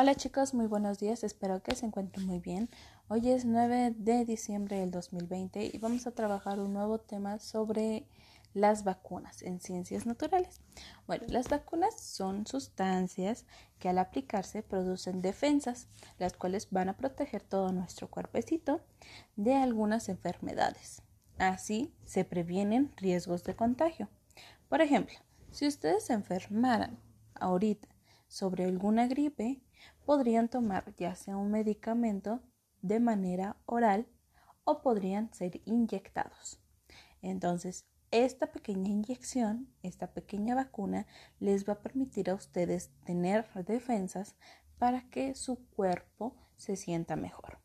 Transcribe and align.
Hola 0.00 0.14
chicos, 0.14 0.54
muy 0.54 0.66
buenos 0.66 0.98
días, 0.98 1.24
espero 1.24 1.62
que 1.62 1.76
se 1.76 1.84
encuentren 1.84 2.26
muy 2.26 2.38
bien. 2.38 2.70
Hoy 3.08 3.28
es 3.28 3.44
9 3.44 3.92
de 3.98 4.24
diciembre 4.24 4.80
del 4.80 4.90
2020 4.90 5.72
y 5.74 5.76
vamos 5.76 6.06
a 6.06 6.12
trabajar 6.12 6.58
un 6.58 6.72
nuevo 6.72 6.96
tema 6.96 7.38
sobre 7.38 8.06
las 8.54 8.82
vacunas 8.82 9.42
en 9.42 9.60
ciencias 9.60 10.06
naturales. 10.06 10.62
Bueno, 11.06 11.26
las 11.28 11.50
vacunas 11.50 12.00
son 12.00 12.46
sustancias 12.46 13.44
que 13.78 13.90
al 13.90 13.98
aplicarse 13.98 14.62
producen 14.62 15.20
defensas, 15.20 15.86
las 16.18 16.32
cuales 16.32 16.68
van 16.70 16.88
a 16.88 16.96
proteger 16.96 17.42
todo 17.42 17.70
nuestro 17.70 18.08
cuerpecito 18.08 18.80
de 19.36 19.54
algunas 19.54 20.08
enfermedades. 20.08 21.02
Así 21.36 21.92
se 22.06 22.24
previenen 22.24 22.90
riesgos 22.96 23.44
de 23.44 23.54
contagio. 23.54 24.08
Por 24.70 24.80
ejemplo, 24.80 25.18
si 25.50 25.66
ustedes 25.66 26.04
se 26.04 26.14
enfermaran 26.14 26.98
ahorita 27.34 27.86
sobre 28.30 28.64
alguna 28.64 29.08
gripe, 29.08 29.60
podrían 30.06 30.48
tomar 30.48 30.94
ya 30.96 31.16
sea 31.16 31.36
un 31.36 31.50
medicamento 31.50 32.40
de 32.80 33.00
manera 33.00 33.56
oral 33.66 34.06
o 34.62 34.82
podrían 34.82 35.34
ser 35.34 35.60
inyectados. 35.64 36.60
Entonces, 37.22 37.86
esta 38.12 38.52
pequeña 38.52 38.88
inyección, 38.88 39.68
esta 39.82 40.12
pequeña 40.12 40.54
vacuna, 40.54 41.06
les 41.40 41.68
va 41.68 41.74
a 41.74 41.82
permitir 41.82 42.30
a 42.30 42.34
ustedes 42.34 42.90
tener 43.04 43.46
defensas 43.66 44.36
para 44.78 45.08
que 45.10 45.34
su 45.34 45.66
cuerpo 45.70 46.36
se 46.56 46.76
sienta 46.76 47.16
mejor. 47.16 47.58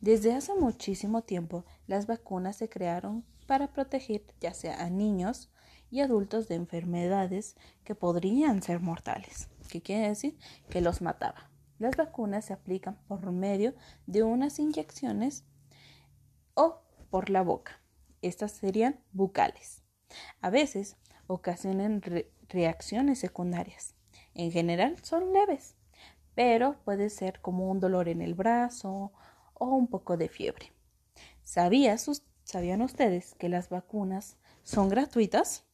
Desde 0.00 0.32
hace 0.32 0.54
muchísimo 0.54 1.22
tiempo, 1.22 1.64
las 1.88 2.06
vacunas 2.06 2.56
se 2.56 2.68
crearon 2.68 3.24
para 3.48 3.72
proteger 3.72 4.24
ya 4.40 4.54
sea 4.54 4.80
a 4.80 4.90
niños 4.90 5.50
y 5.90 6.00
adultos 6.00 6.46
de 6.46 6.54
enfermedades 6.54 7.56
que 7.82 7.96
podrían 7.96 8.62
ser 8.62 8.80
mortales. 8.80 9.48
¿Qué 9.68 9.82
quiere 9.82 10.08
decir? 10.08 10.38
Que 10.70 10.80
los 10.80 11.02
mataba. 11.02 11.50
Las 11.78 11.96
vacunas 11.96 12.46
se 12.46 12.52
aplican 12.52 12.98
por 13.06 13.30
medio 13.30 13.74
de 14.06 14.22
unas 14.22 14.58
inyecciones 14.58 15.44
o 16.54 16.82
por 17.10 17.30
la 17.30 17.42
boca. 17.42 17.80
Estas 18.20 18.52
serían 18.52 19.00
bucales. 19.12 19.84
A 20.40 20.50
veces 20.50 20.96
ocasionan 21.26 22.02
reacciones 22.48 23.18
secundarias. 23.18 23.94
En 24.34 24.50
general 24.50 24.96
son 25.04 25.32
leves, 25.32 25.76
pero 26.34 26.80
puede 26.84 27.10
ser 27.10 27.40
como 27.40 27.70
un 27.70 27.78
dolor 27.78 28.08
en 28.08 28.22
el 28.22 28.34
brazo 28.34 29.12
o 29.54 29.66
un 29.66 29.88
poco 29.88 30.16
de 30.16 30.28
fiebre. 30.28 30.72
¿Sabían 31.42 32.82
ustedes 32.82 33.34
que 33.34 33.48
las 33.48 33.68
vacunas 33.68 34.36
son 34.62 34.88
gratuitas? 34.88 35.64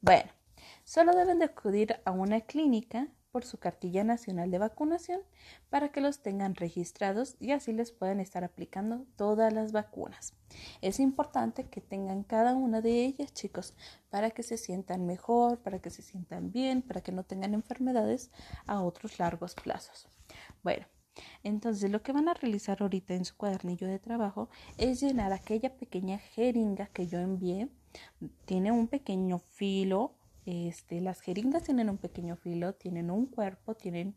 Bueno, 0.00 0.30
solo 0.84 1.14
deben 1.14 1.38
de 1.38 1.46
acudir 1.46 2.00
a 2.04 2.10
una 2.10 2.40
clínica 2.42 3.08
por 3.30 3.44
su 3.44 3.58
cartilla 3.58 4.04
nacional 4.04 4.50
de 4.50 4.58
vacunación 4.58 5.20
para 5.68 5.90
que 5.90 6.00
los 6.00 6.22
tengan 6.22 6.54
registrados 6.54 7.36
y 7.40 7.52
así 7.52 7.72
les 7.72 7.92
puedan 7.92 8.20
estar 8.20 8.44
aplicando 8.44 9.06
todas 9.16 9.52
las 9.52 9.72
vacunas. 9.72 10.34
Es 10.80 11.00
importante 11.00 11.64
que 11.64 11.80
tengan 11.80 12.22
cada 12.24 12.54
una 12.54 12.80
de 12.80 13.04
ellas, 13.04 13.32
chicos, 13.32 13.74
para 14.10 14.30
que 14.30 14.42
se 14.42 14.56
sientan 14.56 15.06
mejor, 15.06 15.58
para 15.58 15.78
que 15.78 15.90
se 15.90 16.02
sientan 16.02 16.52
bien, 16.52 16.82
para 16.82 17.00
que 17.00 17.12
no 17.12 17.24
tengan 17.24 17.54
enfermedades 17.54 18.30
a 18.66 18.82
otros 18.82 19.18
largos 19.18 19.54
plazos. 19.54 20.08
Bueno, 20.62 20.86
entonces 21.42 21.90
lo 21.90 22.02
que 22.02 22.12
van 22.12 22.28
a 22.28 22.34
realizar 22.34 22.82
ahorita 22.82 23.14
en 23.14 23.24
su 23.24 23.36
cuadernillo 23.36 23.86
de 23.86 23.98
trabajo 23.98 24.48
es 24.76 25.00
llenar 25.00 25.32
aquella 25.32 25.76
pequeña 25.76 26.18
jeringa 26.18 26.86
que 26.86 27.06
yo 27.06 27.18
envié. 27.18 27.68
Tiene 28.44 28.72
un 28.72 28.88
pequeño 28.88 29.38
filo 29.38 30.14
este, 30.46 31.00
las 31.00 31.20
jeringas 31.20 31.62
tienen 31.62 31.90
un 31.90 31.98
pequeño 31.98 32.36
filo, 32.36 32.74
tienen 32.74 33.10
un 33.10 33.26
cuerpo, 33.26 33.74
tienen 33.74 34.14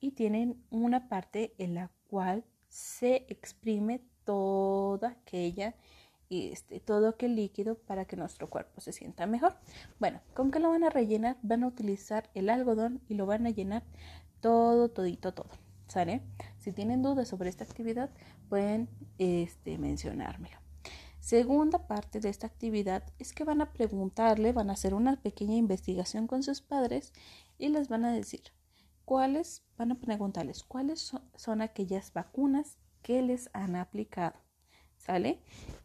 y 0.00 0.12
tienen 0.12 0.62
una 0.70 1.08
parte 1.08 1.54
en 1.58 1.74
la 1.74 1.90
cual 2.08 2.44
se 2.68 3.26
exprime 3.28 4.00
toda 4.24 5.10
aquella 5.10 5.74
este, 6.32 6.80
todo 6.80 7.08
aquel 7.08 7.36
líquido 7.36 7.74
para 7.74 8.06
que 8.06 8.16
nuestro 8.16 8.48
cuerpo 8.48 8.80
se 8.80 8.92
sienta 8.92 9.26
mejor. 9.26 9.54
Bueno, 10.00 10.22
¿con 10.32 10.50
qué 10.50 10.60
lo 10.60 10.70
van 10.70 10.82
a 10.82 10.88
rellenar? 10.88 11.36
Van 11.42 11.62
a 11.62 11.66
utilizar 11.66 12.30
el 12.34 12.48
algodón 12.48 13.02
y 13.06 13.14
lo 13.14 13.26
van 13.26 13.46
a 13.46 13.50
llenar 13.50 13.82
todo, 14.40 14.88
todito, 14.88 15.34
todo. 15.34 15.50
¿Sale? 15.88 16.22
Si 16.58 16.72
tienen 16.72 17.02
dudas 17.02 17.28
sobre 17.28 17.50
esta 17.50 17.64
actividad, 17.64 18.08
pueden 18.48 18.88
este, 19.18 19.76
mencionármelo. 19.76 20.61
Segunda 21.22 21.86
parte 21.86 22.18
de 22.18 22.30
esta 22.30 22.48
actividad 22.48 23.04
es 23.20 23.32
que 23.32 23.44
van 23.44 23.60
a 23.60 23.72
preguntarle, 23.72 24.52
van 24.52 24.70
a 24.70 24.72
hacer 24.72 24.92
una 24.92 25.22
pequeña 25.22 25.54
investigación 25.54 26.26
con 26.26 26.42
sus 26.42 26.62
padres 26.62 27.12
y 27.58 27.68
les 27.68 27.86
van 27.86 28.04
a 28.04 28.12
decir 28.12 28.42
cuáles, 29.04 29.62
van 29.78 29.92
a 29.92 30.00
preguntarles 30.00 30.64
cuáles 30.64 31.12
son, 31.36 31.62
aquellas 31.62 32.12
vacunas 32.12 32.76
que 33.02 33.22
les 33.22 33.50
han 33.52 33.76
aplicado. 33.76 34.34
¿Sale? 34.96 35.38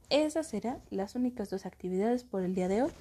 Esas 0.09 0.47
serán 0.47 0.81
las 0.89 1.13
únicas 1.13 1.51
dos 1.51 1.67
actividades 1.67 2.23
por 2.23 2.41
el 2.41 2.55
día 2.55 2.67
de 2.67 2.81
hoy 2.81 2.91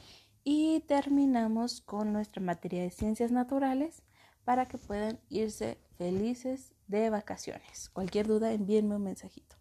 y 0.44 0.80
terminamos 0.80 1.80
con 1.80 2.12
nuestra 2.12 2.42
materia 2.42 2.82
de 2.82 2.90
ciencias 2.90 3.32
naturales 3.32 4.02
para 4.44 4.68
que 4.68 4.76
puedan 4.76 5.18
irse 5.30 5.78
felices 5.96 6.74
de 6.86 7.08
vacaciones. 7.08 7.88
Cualquier 7.88 8.26
duda, 8.26 8.52
envíenme 8.52 8.96
un 8.96 9.04
mensajito. 9.04 9.54